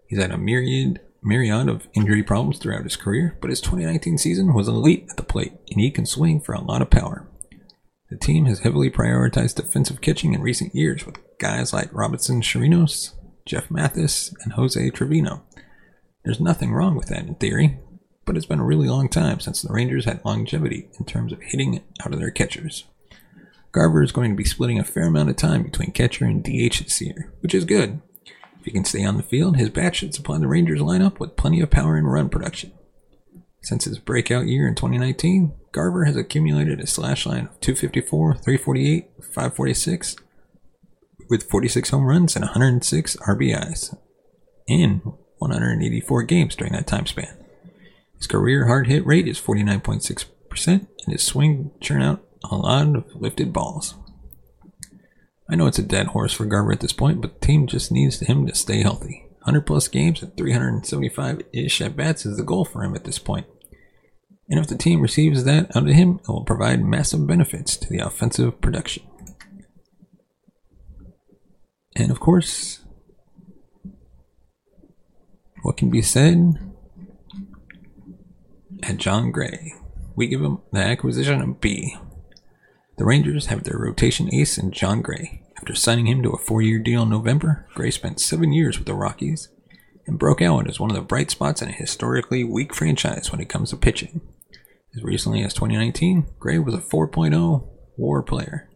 He's 0.06 0.20
had 0.20 0.30
a 0.30 0.38
myriad 0.38 1.00
myriad 1.22 1.68
of 1.68 1.88
injury 1.94 2.22
problems 2.22 2.58
throughout 2.58 2.84
his 2.84 2.96
career, 2.96 3.38
but 3.40 3.48
his 3.48 3.60
2019 3.60 4.18
season 4.18 4.52
was 4.52 4.68
elite 4.68 5.06
at 5.08 5.16
the 5.16 5.22
plate, 5.22 5.52
and 5.70 5.80
he 5.80 5.90
can 5.90 6.04
swing 6.04 6.40
for 6.40 6.52
a 6.52 6.60
lot 6.60 6.82
of 6.82 6.90
power. 6.90 7.26
The 8.10 8.18
team 8.18 8.44
has 8.46 8.60
heavily 8.60 8.90
prioritized 8.90 9.54
defensive 9.54 10.02
catching 10.02 10.34
in 10.34 10.42
recent 10.42 10.74
years 10.74 11.06
with 11.06 11.16
guys 11.38 11.72
like 11.72 11.94
Robinson 11.94 12.42
Chirinos, 12.42 13.14
Jeff 13.46 13.70
Mathis, 13.70 14.34
and 14.42 14.52
Jose 14.52 14.90
Trevino. 14.90 15.44
There's 16.24 16.40
nothing 16.40 16.72
wrong 16.72 16.94
with 16.94 17.08
that 17.08 17.26
in 17.26 17.34
theory, 17.34 17.78
but 18.24 18.36
it's 18.36 18.46
been 18.46 18.60
a 18.60 18.64
really 18.64 18.88
long 18.88 19.08
time 19.08 19.40
since 19.40 19.62
the 19.62 19.72
Rangers 19.72 20.04
had 20.04 20.24
longevity 20.24 20.88
in 20.98 21.04
terms 21.04 21.32
of 21.32 21.42
hitting 21.42 21.82
out 22.04 22.12
of 22.12 22.20
their 22.20 22.30
catchers. 22.30 22.84
Garver 23.72 24.02
is 24.02 24.12
going 24.12 24.30
to 24.30 24.36
be 24.36 24.44
splitting 24.44 24.78
a 24.78 24.84
fair 24.84 25.04
amount 25.04 25.30
of 25.30 25.36
time 25.36 25.62
between 25.62 25.92
catcher 25.92 26.24
and 26.24 26.44
DH 26.44 26.78
this 26.84 27.00
year, 27.00 27.32
which 27.40 27.54
is 27.54 27.64
good. 27.64 28.00
If 28.60 28.66
he 28.66 28.70
can 28.70 28.84
stay 28.84 29.04
on 29.04 29.16
the 29.16 29.22
field, 29.24 29.56
his 29.56 29.70
bat 29.70 29.96
should 29.96 30.14
supply 30.14 30.38
the 30.38 30.46
Rangers 30.46 30.80
lineup 30.80 31.18
with 31.18 31.36
plenty 31.36 31.60
of 31.60 31.70
power 31.70 31.96
and 31.96 32.10
run 32.10 32.28
production. 32.28 32.72
Since 33.62 33.84
his 33.84 33.98
breakout 33.98 34.46
year 34.46 34.68
in 34.68 34.74
2019, 34.74 35.52
Garver 35.72 36.04
has 36.04 36.16
accumulated 36.16 36.80
a 36.80 36.86
slash 36.86 37.26
line 37.26 37.46
of 37.46 37.60
254, 37.60 38.34
348, 38.34 39.10
546, 39.20 40.16
with 41.30 41.48
46 41.48 41.90
home 41.90 42.04
runs 42.04 42.36
and 42.36 42.44
106 42.44 43.16
RBIs 43.16 43.96
in 44.68 45.00
184 45.42 46.22
games 46.24 46.56
during 46.56 46.72
that 46.72 46.86
time 46.86 47.06
span. 47.06 47.36
His 48.16 48.26
career 48.26 48.66
hard 48.66 48.86
hit 48.86 49.04
rate 49.06 49.26
is 49.26 49.40
49.6%, 49.40 50.66
and 50.68 50.88
his 51.08 51.22
swing 51.22 51.72
churn 51.80 52.02
out 52.02 52.24
a 52.44 52.56
lot 52.56 52.96
of 52.96 53.04
lifted 53.14 53.52
balls. 53.52 53.94
I 55.50 55.56
know 55.56 55.66
it's 55.66 55.78
a 55.78 55.82
dead 55.82 56.08
horse 56.08 56.32
for 56.32 56.46
Garver 56.46 56.72
at 56.72 56.80
this 56.80 56.92
point, 56.92 57.20
but 57.20 57.40
the 57.40 57.46
team 57.46 57.66
just 57.66 57.92
needs 57.92 58.20
him 58.20 58.46
to 58.46 58.54
stay 58.54 58.82
healthy. 58.82 59.26
100 59.44 59.62
plus 59.62 59.88
games 59.88 60.22
and 60.22 60.36
375 60.36 61.42
ish 61.52 61.80
at 61.80 61.96
bats 61.96 62.24
is 62.24 62.36
the 62.36 62.44
goal 62.44 62.64
for 62.64 62.84
him 62.84 62.94
at 62.94 63.04
this 63.04 63.18
point. 63.18 63.46
And 64.48 64.60
if 64.60 64.68
the 64.68 64.76
team 64.76 65.00
receives 65.00 65.44
that 65.44 65.76
out 65.76 65.88
of 65.88 65.94
him, 65.94 66.20
it 66.22 66.28
will 66.28 66.44
provide 66.44 66.84
massive 66.84 67.26
benefits 67.26 67.76
to 67.76 67.88
the 67.88 67.98
offensive 67.98 68.60
production. 68.60 69.02
And 71.96 72.10
of 72.10 72.20
course, 72.20 72.81
what 75.62 75.76
can 75.76 75.90
be 75.90 76.02
said 76.02 76.54
at 78.82 78.96
Jon 78.96 79.30
Gray? 79.30 79.72
We 80.14 80.26
give 80.26 80.42
him 80.42 80.58
the 80.72 80.80
acquisition 80.80 81.40
of 81.40 81.60
B. 81.60 81.96
The 82.98 83.04
Rangers 83.04 83.46
have 83.46 83.64
their 83.64 83.78
rotation 83.78 84.32
ace 84.34 84.58
in 84.58 84.72
Jon 84.72 85.00
Gray. 85.00 85.42
After 85.56 85.74
signing 85.74 86.08
him 86.08 86.22
to 86.24 86.30
a 86.30 86.38
four 86.38 86.60
year 86.60 86.78
deal 86.78 87.04
in 87.04 87.10
November, 87.10 87.66
Gray 87.74 87.90
spent 87.90 88.20
seven 88.20 88.52
years 88.52 88.78
with 88.78 88.86
the 88.86 88.94
Rockies 88.94 89.48
and 90.06 90.18
broke 90.18 90.42
out 90.42 90.68
as 90.68 90.80
one 90.80 90.90
of 90.90 90.96
the 90.96 91.02
bright 91.02 91.30
spots 91.30 91.62
in 91.62 91.68
a 91.68 91.72
historically 91.72 92.42
weak 92.42 92.74
franchise 92.74 93.30
when 93.30 93.40
it 93.40 93.48
comes 93.48 93.70
to 93.70 93.76
pitching. 93.76 94.20
As 94.96 95.04
recently 95.04 95.42
as 95.42 95.54
2019, 95.54 96.26
Gray 96.38 96.58
was 96.58 96.74
a 96.74 96.78
4.0 96.78 97.68
war 97.96 98.22
player, 98.22 98.68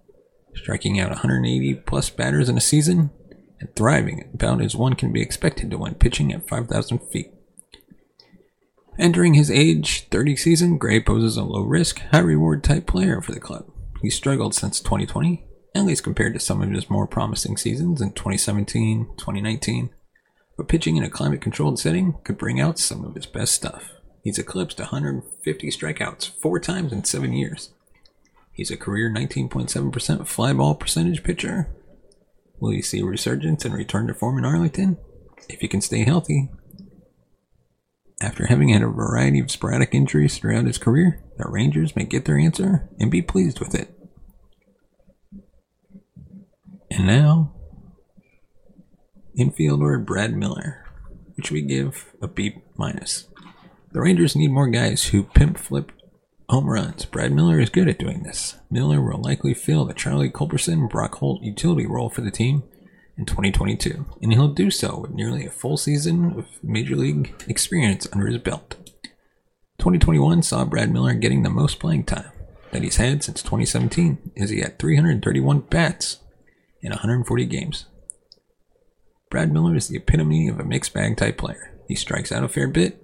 striking 0.54 1.00
out 1.00 1.10
180 1.10 1.74
plus 1.86 2.08
batters 2.08 2.48
in 2.48 2.56
a 2.56 2.60
season 2.60 3.10
and 3.60 3.74
thriving 3.74 4.28
about 4.34 4.60
as 4.60 4.76
one 4.76 4.94
can 4.94 5.12
be 5.12 5.22
expected 5.22 5.70
to 5.70 5.78
when 5.78 5.94
pitching 5.94 6.32
at 6.32 6.48
5,000 6.48 6.98
feet. 7.10 7.32
Entering 8.98 9.34
his 9.34 9.50
age 9.50 10.08
30 10.08 10.36
season, 10.36 10.78
Gray 10.78 11.00
poses 11.00 11.36
a 11.36 11.42
low 11.42 11.62
risk, 11.62 12.00
high 12.12 12.20
reward 12.20 12.64
type 12.64 12.86
player 12.86 13.20
for 13.20 13.32
the 13.32 13.40
club. 13.40 13.70
He 14.00 14.08
struggled 14.08 14.54
since 14.54 14.80
2020, 14.80 15.44
at 15.74 15.84
least 15.84 16.04
compared 16.04 16.32
to 16.34 16.40
some 16.40 16.62
of 16.62 16.70
his 16.70 16.88
more 16.88 17.06
promising 17.06 17.56
seasons 17.56 18.00
in 18.00 18.12
2017, 18.12 19.08
2019, 19.18 19.90
but 20.56 20.68
pitching 20.68 20.96
in 20.96 21.04
a 21.04 21.10
climate 21.10 21.42
controlled 21.42 21.78
setting 21.78 22.16
could 22.24 22.38
bring 22.38 22.58
out 22.58 22.78
some 22.78 23.04
of 23.04 23.14
his 23.14 23.26
best 23.26 23.54
stuff. 23.54 23.90
He's 24.22 24.38
eclipsed 24.38 24.78
150 24.78 25.68
strikeouts 25.68 26.30
four 26.40 26.58
times 26.58 26.92
in 26.92 27.04
seven 27.04 27.32
years. 27.32 27.70
He's 28.50 28.70
a 28.70 28.76
career 28.76 29.10
19.7% 29.10 30.26
fly 30.26 30.52
ball 30.54 30.74
percentage 30.74 31.22
pitcher. 31.22 31.68
Will 32.58 32.70
he 32.70 32.82
see 32.82 33.00
a 33.00 33.04
resurgence 33.04 33.64
and 33.64 33.74
return 33.74 34.06
to 34.06 34.14
form 34.14 34.38
in 34.38 34.44
Arlington? 34.44 34.98
If 35.48 35.60
he 35.60 35.68
can 35.68 35.80
stay 35.80 36.04
healthy. 36.04 36.50
After 38.20 38.46
having 38.46 38.70
had 38.70 38.82
a 38.82 38.88
variety 38.88 39.40
of 39.40 39.50
sporadic 39.50 39.94
injuries 39.94 40.38
throughout 40.38 40.66
his 40.66 40.78
career, 40.78 41.22
the 41.36 41.48
Rangers 41.48 41.94
may 41.94 42.04
get 42.04 42.24
their 42.24 42.38
answer 42.38 42.88
and 42.98 43.10
be 43.10 43.20
pleased 43.20 43.60
with 43.60 43.74
it. 43.74 43.92
And 46.90 47.06
now, 47.06 47.52
infielder 49.38 50.02
Brad 50.04 50.34
Miller, 50.34 50.86
which 51.34 51.50
we 51.50 51.60
give 51.60 52.14
a 52.22 52.28
B 52.28 52.62
minus. 52.78 53.28
The 53.92 54.00
Rangers 54.00 54.34
need 54.34 54.50
more 54.50 54.68
guys 54.68 55.04
who 55.06 55.22
pimp 55.22 55.58
flip 55.58 55.92
home 56.48 56.68
runs. 56.68 57.04
Brad 57.04 57.32
Miller 57.32 57.60
is 57.60 57.70
good 57.70 57.88
at 57.88 57.98
doing 57.98 58.22
this. 58.22 58.56
Miller 58.70 59.00
will 59.00 59.20
likely 59.20 59.54
fill 59.54 59.84
the 59.84 59.94
Charlie 59.94 60.30
Culberson 60.30 60.88
Brock 60.88 61.16
Holt 61.16 61.42
utility 61.42 61.86
role 61.86 62.08
for 62.08 62.20
the 62.20 62.30
team 62.30 62.62
in 63.16 63.24
2022, 63.24 64.06
and 64.22 64.32
he'll 64.32 64.48
do 64.48 64.70
so 64.70 65.00
with 65.00 65.10
nearly 65.10 65.46
a 65.46 65.50
full 65.50 65.76
season 65.76 66.38
of 66.38 66.46
major 66.62 66.96
league 66.96 67.34
experience 67.48 68.06
under 68.12 68.26
his 68.26 68.38
belt. 68.38 68.76
2021 69.78 70.42
saw 70.42 70.64
Brad 70.64 70.92
Miller 70.92 71.14
getting 71.14 71.42
the 71.42 71.50
most 71.50 71.78
playing 71.78 72.04
time 72.04 72.30
that 72.72 72.82
he's 72.82 72.96
had 72.96 73.22
since 73.22 73.42
2017, 73.42 74.32
as 74.36 74.50
he 74.50 74.60
had 74.60 74.78
331 74.78 75.60
bats 75.60 76.18
in 76.82 76.90
140 76.90 77.46
games. 77.46 77.86
Brad 79.30 79.52
Miller 79.52 79.74
is 79.74 79.88
the 79.88 79.96
epitome 79.96 80.48
of 80.48 80.60
a 80.60 80.64
mixed 80.64 80.92
bag 80.92 81.16
type 81.16 81.38
player. 81.38 81.72
He 81.88 81.94
strikes 81.94 82.30
out 82.30 82.44
a 82.44 82.48
fair 82.48 82.68
bit, 82.68 83.02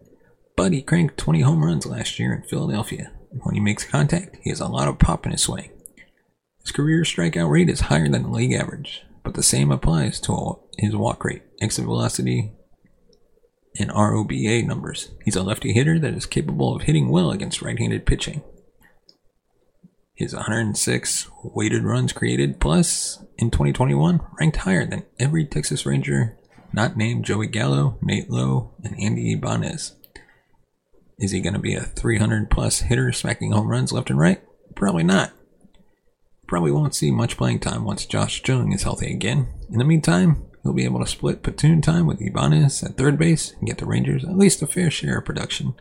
but 0.57 0.73
he 0.73 0.83
cranked 0.83 1.19
20 1.19 1.41
home 1.41 1.65
runs 1.65 1.87
last 1.87 2.19
year 2.19 2.35
in 2.35 2.43
Philadelphia. 2.43 3.13
When 3.41 3.55
he 3.55 3.61
makes 3.61 3.85
contact, 3.85 4.37
he 4.43 4.51
has 4.51 4.61
a 4.61 4.69
lot 4.69 4.89
of 4.89 4.99
pop 4.99 5.27
in 5.27 5.33
his 5.33 5.43
swing. 5.43 5.71
His 6.61 6.71
career 6.71 7.03
strikeout 7.03 7.51
rate 7.51 7.69
is 7.69 7.83
higher 7.83 8.09
than 8.09 8.23
the 8.23 8.29
league 8.29 8.53
average, 8.53 9.03
but 9.25 9.35
the 9.35 9.43
same 9.43 9.73
applies 9.73 10.21
to 10.21 10.59
his 10.79 10.95
walk 10.95 11.25
rate, 11.25 11.43
exit 11.61 11.85
velocity, 11.85 12.53
and 13.79 13.91
wOBA 13.91 14.67
numbers. 14.67 15.11
He's 15.25 15.37
a 15.37 15.43
lefty 15.43 15.73
hitter 15.73 15.99
that 15.99 16.15
is 16.15 16.27
capable 16.27 16.77
of 16.77 16.83
hitting 16.83 17.09
well 17.09 17.31
against 17.31 17.63
right 17.63 17.79
handed 17.79 18.07
pitching. 18.07 18.43
His 20.15 20.35
106 20.35 21.29
weighted 21.43 21.85
runs 21.85 22.13
created 22.13 22.61
plus 22.61 23.25
in 23.39 23.51
2021 23.51 24.21
ranked 24.39 24.59
higher 24.59 24.87
than 24.87 25.05
every 25.19 25.45
Texas 25.45 25.87
Ranger 25.87 26.39
not 26.73 26.97
named 26.97 27.25
Joey 27.25 27.49
Gallo, 27.49 27.99
Nate 28.01 28.31
Lowe, 28.31 28.73
and 28.83 28.99
Andy 28.99 29.33
Ibanez. 29.33 29.95
Is 31.23 31.31
he 31.31 31.41
going 31.41 31.55
to 31.55 31.61
be 31.61 31.77
a 31.77 31.83
300 31.83 32.51
plus 32.51 32.81
hitter 32.81 33.13
smacking 33.13 33.53
home 33.53 33.69
runs 33.69 33.93
left 33.93 34.11
and 34.11 34.19
right? 34.19 34.43
Probably 34.75 35.05
not. 35.05 35.31
probably 36.49 36.73
won't 36.73 36.97
see 36.97 37.13
much 37.13 37.37
playing 37.37 37.61
time 37.61 37.85
once 37.85 38.05
Josh 38.05 38.43
Jung 38.47 38.73
is 38.73 38.83
healthy 38.83 39.13
again. 39.13 39.47
In 39.71 39.79
the 39.79 39.85
meantime, 39.85 40.45
he'll 40.65 40.73
be 40.73 40.85
able 40.85 40.99
to 40.99 41.07
split 41.07 41.45
platoon 41.45 41.81
time 41.81 42.07
with 42.07 42.21
Ibanez 42.21 42.83
at 42.83 42.97
third 42.97 43.19
base 43.19 43.53
and 43.53 43.69
get 43.69 43.79
the 43.79 43.87
Rangers 43.87 44.25
at 44.25 44.37
least 44.37 44.63
a 44.63 44.67
fair 44.67 44.91
share 44.91 45.19
of 45.19 45.25
production 45.25 45.75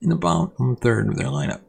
in 0.00 0.10
the 0.10 0.14
bottom 0.14 0.76
third 0.76 1.08
of 1.08 1.16
their 1.16 1.26
lineup. 1.26 1.62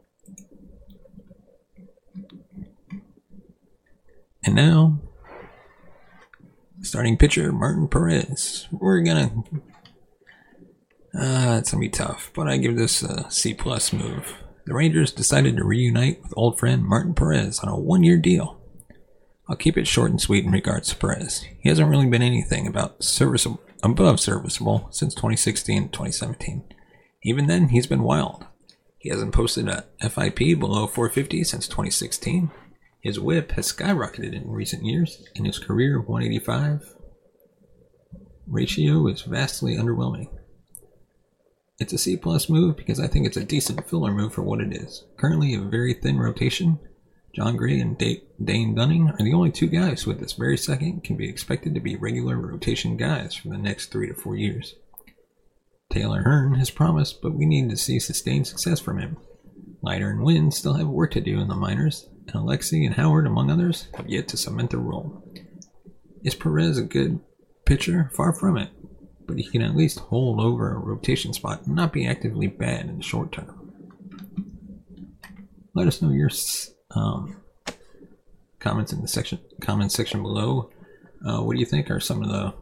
And 4.44 4.54
now, 4.54 5.00
starting 6.80 7.16
pitcher 7.16 7.52
Martin 7.52 7.88
Perez. 7.88 8.68
We're 8.70 9.00
gonna. 9.00 9.42
Uh, 11.14 11.58
it's 11.58 11.72
gonna 11.72 11.80
be 11.80 11.88
tough, 11.88 12.30
but 12.34 12.46
I 12.46 12.56
give 12.56 12.76
this 12.76 13.02
a 13.02 13.30
C 13.30 13.52
plus 13.54 13.92
move. 13.92 14.36
The 14.66 14.74
Rangers 14.74 15.10
decided 15.10 15.56
to 15.56 15.64
reunite 15.64 16.22
with 16.22 16.34
old 16.36 16.58
friend 16.58 16.84
Martin 16.84 17.14
Perez 17.14 17.58
on 17.60 17.68
a 17.68 17.78
one-year 17.78 18.18
deal. 18.18 18.60
I'll 19.48 19.56
keep 19.56 19.76
it 19.76 19.88
short 19.88 20.12
and 20.12 20.20
sweet 20.20 20.44
in 20.44 20.52
regards 20.52 20.90
to 20.90 20.96
Perez. 20.96 21.44
He 21.58 21.68
hasn't 21.68 21.88
really 21.88 22.06
been 22.06 22.22
anything 22.22 22.68
about 22.68 23.02
serviceable, 23.02 23.60
above 23.82 24.20
serviceable 24.20 24.86
since 24.92 25.12
2016 25.14 25.88
2017. 25.88 26.62
Even 27.24 27.48
then, 27.48 27.70
he's 27.70 27.88
been 27.88 28.04
wild. 28.04 28.46
He 28.98 29.08
hasn't 29.08 29.34
posted 29.34 29.68
a 29.68 29.86
FIP 29.98 30.58
below 30.58 30.86
450 30.86 31.42
since 31.42 31.66
2016. 31.66 32.50
His 33.00 33.18
whip 33.18 33.52
has 33.52 33.72
skyrocketed 33.72 34.34
in 34.34 34.50
recent 34.50 34.84
years, 34.84 35.24
and 35.34 35.46
his 35.46 35.58
career 35.58 35.98
185 35.98 36.94
ratio 38.46 39.06
is 39.08 39.22
vastly 39.22 39.76
underwhelming. 39.76 40.28
It's 41.80 41.94
a 41.94 41.98
C 41.98 42.16
plus 42.16 42.50
move 42.50 42.76
because 42.76 43.00
I 43.00 43.06
think 43.06 43.26
it's 43.26 43.38
a 43.38 43.44
decent 43.44 43.88
filler 43.88 44.12
move 44.12 44.34
for 44.34 44.42
what 44.42 44.60
it 44.60 44.72
is. 44.72 45.04
Currently 45.16 45.54
a 45.54 45.60
very 45.60 45.94
thin 45.94 46.18
rotation. 46.18 46.78
Jon 47.34 47.56
Gray 47.56 47.80
and 47.80 47.96
Dane 47.96 48.74
Dunning 48.74 49.08
are 49.08 49.24
the 49.24 49.32
only 49.32 49.50
two 49.50 49.66
guys 49.66 50.06
at 50.06 50.18
this 50.18 50.34
very 50.34 50.58
second 50.58 51.04
can 51.04 51.16
be 51.16 51.28
expected 51.28 51.74
to 51.74 51.80
be 51.80 51.96
regular 51.96 52.36
rotation 52.36 52.98
guys 52.98 53.34
for 53.34 53.48
the 53.48 53.56
next 53.56 53.86
three 53.86 54.08
to 54.08 54.14
four 54.14 54.36
years. 54.36 54.74
Taylor 55.90 56.22
Hearn 56.22 56.54
has 56.54 56.70
promised, 56.70 57.22
but 57.22 57.32
we 57.34 57.46
need 57.46 57.70
to 57.70 57.76
see 57.76 57.98
sustained 57.98 58.46
success 58.46 58.78
from 58.78 58.98
him. 58.98 59.16
Leiter 59.82 60.10
and 60.10 60.22
Winn 60.22 60.50
still 60.50 60.74
have 60.74 60.86
work 60.86 61.12
to 61.12 61.20
do 61.20 61.40
in 61.40 61.48
the 61.48 61.54
minors, 61.54 62.08
and 62.26 62.36
Alexy 62.36 62.84
and 62.84 62.96
Howard, 62.96 63.26
among 63.26 63.50
others, 63.50 63.88
have 63.94 64.08
yet 64.08 64.28
to 64.28 64.36
cement 64.36 64.70
their 64.70 64.80
role. 64.80 65.24
Is 66.22 66.34
Perez 66.34 66.78
a 66.78 66.82
good 66.82 67.20
pitcher? 67.64 68.10
Far 68.14 68.32
from 68.32 68.58
it, 68.58 68.68
but 69.30 69.38
he 69.38 69.48
can 69.48 69.62
at 69.62 69.76
least 69.76 70.00
hold 70.00 70.40
over 70.40 70.74
a 70.74 70.78
rotation 70.78 71.32
spot 71.32 71.64
and 71.64 71.76
not 71.76 71.92
be 71.92 72.04
actively 72.04 72.48
bad 72.48 72.86
in 72.86 72.96
the 72.96 73.02
short 73.02 73.30
term. 73.30 73.72
Let 75.72 75.86
us 75.86 76.02
know 76.02 76.10
your 76.10 76.30
um, 76.96 77.40
comments 78.58 78.92
in 78.92 79.02
the 79.02 79.08
section 79.08 79.38
comments 79.60 79.94
section 79.94 80.20
below. 80.20 80.70
Uh, 81.24 81.42
what 81.42 81.54
do 81.54 81.60
you 81.60 81.66
think 81.66 81.92
are 81.92 82.00
some 82.00 82.24
of 82.24 82.28
the 82.28 82.52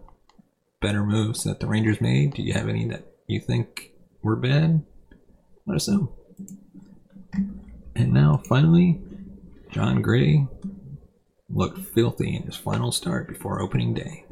better 0.82 1.02
moves 1.02 1.42
that 1.44 1.58
the 1.58 1.66
Rangers 1.66 2.02
made? 2.02 2.34
Do 2.34 2.42
you 2.42 2.52
have 2.52 2.68
any 2.68 2.86
that 2.88 3.04
you 3.26 3.40
think 3.40 3.92
were 4.22 4.36
bad? 4.36 4.84
Let 5.64 5.76
us 5.76 5.88
know. 5.88 6.12
And 7.96 8.12
now, 8.12 8.42
finally, 8.46 9.00
Jon 9.70 10.02
Gray 10.02 10.46
looked 11.48 11.78
filthy 11.78 12.36
in 12.36 12.42
his 12.42 12.56
final 12.56 12.92
start 12.92 13.26
before 13.26 13.62
opening 13.62 13.94
day. 13.94 14.26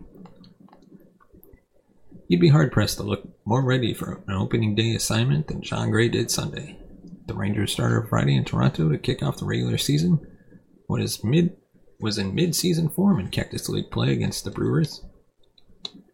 You'd 2.28 2.40
be 2.40 2.48
hard 2.48 2.72
pressed 2.72 2.96
to 2.96 3.04
look 3.04 3.28
more 3.44 3.62
ready 3.62 3.94
for 3.94 4.24
an 4.26 4.34
opening 4.34 4.74
day 4.74 4.94
assignment 4.94 5.46
than 5.46 5.62
Jon 5.62 5.90
Gray 5.90 6.08
did 6.08 6.30
Sunday. 6.30 6.76
The 7.26 7.34
Rangers 7.34 7.72
started 7.72 8.08
Friday 8.08 8.36
in 8.36 8.44
Toronto 8.44 8.88
to 8.88 8.98
kick 8.98 9.22
off 9.22 9.38
the 9.38 9.46
regular 9.46 9.78
season. 9.78 10.20
What 10.86 11.00
is 11.00 11.22
mid 11.22 11.56
was 12.00 12.18
in 12.18 12.34
mid-season 12.34 12.90
form 12.90 13.20
in 13.20 13.28
Cactus 13.28 13.68
League 13.68 13.90
play 13.90 14.12
against 14.12 14.44
the 14.44 14.50
Brewers. 14.50 15.04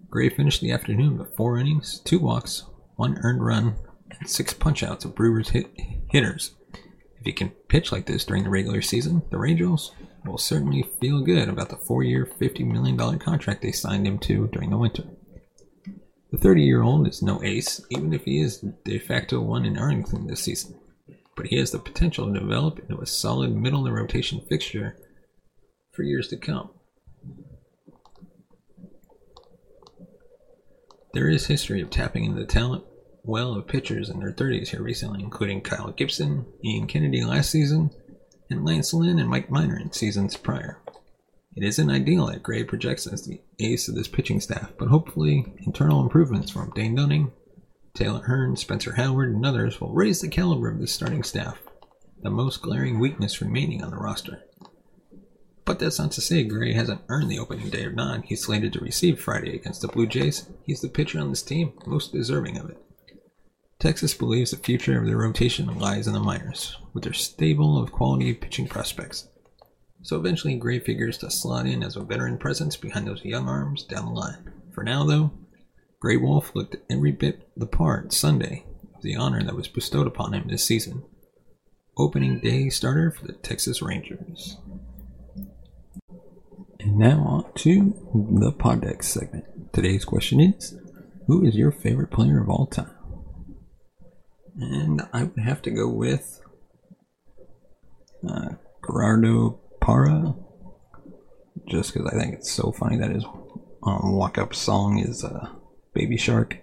Gray 0.08 0.28
finished 0.28 0.60
the 0.60 0.70
afternoon 0.70 1.18
with 1.18 1.34
four 1.34 1.58
innings, 1.58 2.00
two 2.04 2.18
walks, 2.18 2.64
one 2.96 3.18
earned 3.22 3.44
run, 3.44 3.76
and 4.10 4.28
six 4.28 4.52
punchouts 4.54 5.04
of 5.04 5.14
Brewers 5.14 5.48
hit 5.48 5.70
hitters. 6.10 6.54
If 7.18 7.24
he 7.24 7.32
can 7.32 7.50
pitch 7.68 7.90
like 7.90 8.06
this 8.06 8.24
during 8.24 8.44
the 8.44 8.50
regular 8.50 8.82
season, 8.82 9.22
the 9.30 9.38
Rangers 9.38 9.92
will 10.26 10.38
certainly 10.38 10.88
feel 11.00 11.22
good 11.22 11.48
about 11.48 11.70
the 11.70 11.76
four 11.76 12.02
year, 12.02 12.30
$50 12.40 12.66
million 12.66 13.18
contract 13.18 13.62
they 13.62 13.72
signed 13.72 14.06
him 14.06 14.18
to 14.20 14.48
during 14.48 14.70
the 14.70 14.76
winter. 14.76 15.04
The 16.32 16.38
30 16.38 16.62
year 16.62 16.80
old 16.80 17.06
is 17.06 17.20
no 17.20 17.42
ace, 17.42 17.82
even 17.90 18.14
if 18.14 18.24
he 18.24 18.40
is 18.40 18.64
de 18.84 18.98
facto 18.98 19.38
one 19.38 19.66
in 19.66 19.76
Arlington 19.76 20.26
this 20.26 20.40
season, 20.40 20.74
but 21.36 21.46
he 21.46 21.58
has 21.58 21.70
the 21.70 21.78
potential 21.78 22.32
to 22.32 22.40
develop 22.40 22.78
into 22.78 23.02
a 23.02 23.06
solid 23.06 23.54
middle 23.54 23.80
of 23.80 23.84
the 23.84 23.92
rotation 23.92 24.40
fixture 24.48 24.96
for 25.92 26.04
years 26.04 26.28
to 26.28 26.38
come. 26.38 26.70
There 31.12 31.28
is 31.28 31.46
history 31.46 31.82
of 31.82 31.90
tapping 31.90 32.24
into 32.24 32.40
the 32.40 32.46
talent 32.46 32.84
well 33.24 33.54
of 33.54 33.68
pitchers 33.68 34.08
in 34.08 34.18
their 34.18 34.32
30s 34.32 34.68
here 34.68 34.82
recently, 34.82 35.22
including 35.22 35.60
Kyle 35.60 35.90
Gibson, 35.90 36.46
Ian 36.64 36.86
Kennedy 36.86 37.22
last 37.22 37.50
season, 37.50 37.90
and 38.48 38.64
Lance 38.64 38.94
Lynn 38.94 39.18
and 39.18 39.28
Mike 39.28 39.50
Minor 39.50 39.78
in 39.78 39.92
seasons 39.92 40.38
prior. 40.38 40.81
It 41.54 41.64
isn't 41.64 41.90
ideal 41.90 42.26
that 42.26 42.42
Gray 42.42 42.64
projects 42.64 43.06
as 43.06 43.26
the 43.26 43.40
ace 43.58 43.88
of 43.88 43.94
this 43.94 44.08
pitching 44.08 44.40
staff, 44.40 44.72
but 44.78 44.88
hopefully 44.88 45.52
internal 45.66 46.00
improvements 46.00 46.50
from 46.50 46.70
Dane 46.70 46.94
Dunning, 46.94 47.32
Taylor 47.94 48.22
Hearn, 48.22 48.56
Spencer 48.56 48.94
Howard, 48.94 49.34
and 49.34 49.44
others 49.44 49.80
will 49.80 49.92
raise 49.92 50.22
the 50.22 50.28
caliber 50.28 50.70
of 50.70 50.80
this 50.80 50.92
starting 50.92 51.22
staff, 51.22 51.58
the 52.22 52.30
most 52.30 52.62
glaring 52.62 52.98
weakness 52.98 53.42
remaining 53.42 53.84
on 53.84 53.90
the 53.90 53.98
roster. 53.98 54.42
But 55.66 55.78
that's 55.78 55.98
not 55.98 56.12
to 56.12 56.20
say 56.22 56.42
Gray 56.42 56.72
hasn't 56.72 57.02
earned 57.08 57.30
the 57.30 57.38
opening 57.38 57.68
day 57.68 57.84
or 57.84 57.92
nod 57.92 58.24
he's 58.24 58.42
slated 58.42 58.72
to 58.72 58.80
receive 58.80 59.20
Friday 59.20 59.54
against 59.54 59.82
the 59.82 59.88
Blue 59.88 60.06
Jays. 60.06 60.48
He's 60.64 60.80
the 60.80 60.88
pitcher 60.88 61.20
on 61.20 61.30
this 61.30 61.42
team 61.42 61.74
most 61.86 62.12
deserving 62.12 62.56
of 62.56 62.70
it. 62.70 62.82
Texas 63.78 64.14
believes 64.14 64.52
the 64.52 64.56
future 64.56 64.98
of 64.98 65.06
their 65.06 65.18
rotation 65.18 65.66
lies 65.78 66.06
in 66.06 66.14
the 66.14 66.20
minors, 66.20 66.78
with 66.94 67.04
their 67.04 67.12
stable 67.12 67.76
of 67.76 67.92
quality 67.92 68.32
pitching 68.32 68.66
prospects. 68.66 69.28
So 70.02 70.16
eventually, 70.16 70.56
Gray 70.56 70.80
figures 70.80 71.18
to 71.18 71.30
slot 71.30 71.66
in 71.66 71.82
as 71.82 71.96
a 71.96 72.02
veteran 72.02 72.38
presence 72.38 72.76
behind 72.76 73.06
those 73.06 73.24
young 73.24 73.48
arms 73.48 73.84
down 73.84 74.06
the 74.06 74.12
line. 74.12 74.52
For 74.72 74.82
now, 74.82 75.04
though, 75.04 75.32
Grey 76.00 76.16
Wolf 76.16 76.54
looked 76.56 76.76
every 76.90 77.12
bit 77.12 77.48
the 77.56 77.66
part 77.66 78.12
Sunday 78.12 78.64
of 78.96 79.02
the 79.02 79.14
honor 79.14 79.44
that 79.44 79.54
was 79.54 79.68
bestowed 79.68 80.08
upon 80.08 80.34
him 80.34 80.48
this 80.48 80.64
season. 80.64 81.04
Opening 81.96 82.40
day 82.40 82.68
starter 82.68 83.12
for 83.12 83.26
the 83.26 83.34
Texas 83.34 83.80
Rangers. 83.80 84.56
And 86.80 86.98
now 86.98 87.20
on 87.20 87.52
to 87.56 87.94
the 88.12 88.50
Poddex 88.50 89.04
segment. 89.04 89.72
Today's 89.72 90.04
question 90.04 90.40
is 90.40 90.76
Who 91.28 91.46
is 91.46 91.54
your 91.54 91.70
favorite 91.70 92.10
player 92.10 92.42
of 92.42 92.48
all 92.48 92.66
time? 92.66 92.90
And 94.58 95.02
I 95.12 95.24
would 95.24 95.44
have 95.44 95.62
to 95.62 95.70
go 95.70 95.88
with 95.88 96.40
uh, 98.28 98.54
Gerardo 98.84 99.60
Parra, 99.82 100.34
just 101.68 101.92
because 101.92 102.08
I 102.08 102.16
think 102.16 102.34
it's 102.34 102.52
so 102.52 102.72
funny 102.72 102.96
that 102.98 103.10
his 103.10 103.24
um, 103.82 104.12
walk 104.12 104.38
up 104.38 104.54
song 104.54 104.98
is 104.98 105.24
uh, 105.24 105.48
Baby 105.92 106.16
Shark. 106.16 106.58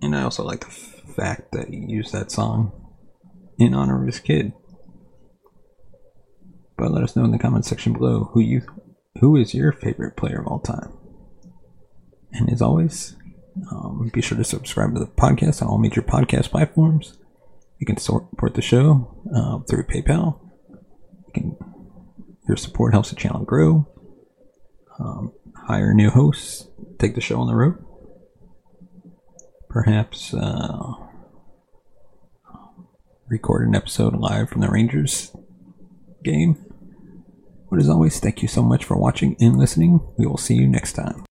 And 0.00 0.14
I 0.14 0.22
also 0.22 0.44
like 0.44 0.60
the 0.60 0.66
f- 0.66 1.02
fact 1.16 1.52
that 1.52 1.68
he 1.68 1.76
used 1.76 2.12
that 2.12 2.30
song 2.30 2.72
in 3.58 3.74
honor 3.74 4.00
of 4.00 4.06
his 4.06 4.20
kid. 4.20 4.52
But 6.76 6.92
let 6.92 7.02
us 7.02 7.16
know 7.16 7.24
in 7.24 7.32
the 7.32 7.38
comment 7.38 7.64
section 7.64 7.92
below 7.92 8.30
who 8.32 8.40
you 8.40 8.62
who 9.20 9.36
is 9.36 9.54
your 9.54 9.72
favorite 9.72 10.16
player 10.16 10.40
of 10.40 10.46
all 10.46 10.60
time. 10.60 10.92
And 12.32 12.50
as 12.50 12.60
always, 12.60 13.16
um, 13.70 14.10
be 14.12 14.20
sure 14.20 14.36
to 14.38 14.44
subscribe 14.44 14.94
to 14.94 15.00
the 15.00 15.06
podcast 15.06 15.62
on 15.62 15.68
all 15.68 15.78
major 15.78 16.02
podcast 16.02 16.50
platforms. 16.50 17.16
You 17.78 17.86
can 17.86 17.96
support 17.96 18.54
the 18.54 18.62
show 18.62 19.14
uh, 19.34 19.60
through 19.60 19.84
PayPal. 19.84 20.40
Can, 21.34 21.56
your 22.48 22.56
support 22.56 22.92
helps 22.92 23.10
the 23.10 23.16
channel 23.16 23.44
grow. 23.44 23.86
Um, 24.98 25.32
hire 25.66 25.92
new 25.92 26.10
hosts, 26.10 26.68
take 26.98 27.14
the 27.14 27.20
show 27.20 27.40
on 27.40 27.46
the 27.46 27.54
road. 27.54 27.84
Perhaps 29.68 30.32
uh, 30.32 30.92
record 33.28 33.66
an 33.66 33.74
episode 33.74 34.14
live 34.14 34.48
from 34.48 34.60
the 34.60 34.68
Rangers 34.68 35.34
game. 36.22 36.64
But 37.70 37.80
as 37.80 37.88
always, 37.88 38.20
thank 38.20 38.40
you 38.42 38.48
so 38.48 38.62
much 38.62 38.84
for 38.84 38.96
watching 38.96 39.36
and 39.40 39.58
listening. 39.58 40.00
We 40.16 40.26
will 40.26 40.36
see 40.36 40.54
you 40.54 40.68
next 40.68 40.92
time. 40.92 41.24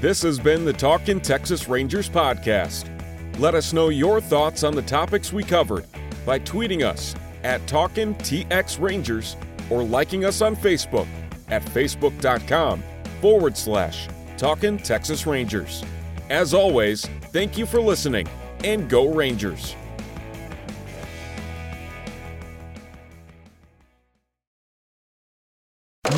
This 0.00 0.22
has 0.22 0.38
been 0.38 0.64
the 0.64 0.72
Talkin' 0.72 1.20
Texas 1.20 1.68
Rangers 1.68 2.08
podcast. 2.08 2.99
Let 3.38 3.54
us 3.54 3.72
know 3.72 3.88
your 3.88 4.20
thoughts 4.20 4.64
on 4.64 4.74
the 4.74 4.82
topics 4.82 5.32
we 5.32 5.44
covered 5.44 5.86
by 6.26 6.38
tweeting 6.38 6.84
us 6.84 7.14
at 7.42 7.66
Talkin' 7.66 8.14
TX 8.16 8.80
Rangers 8.80 9.36
or 9.70 9.82
liking 9.82 10.24
us 10.24 10.42
on 10.42 10.54
Facebook 10.54 11.06
at 11.48 11.62
facebook.com 11.62 12.82
forward 13.20 13.56
slash 13.56 14.08
Talkin' 14.36 14.78
Texas 14.78 15.26
Rangers. 15.26 15.84
As 16.28 16.54
always, 16.54 17.06
thank 17.32 17.56
you 17.56 17.66
for 17.66 17.80
listening 17.80 18.28
and 18.62 18.88
go 18.88 19.12
Rangers. 19.12 19.74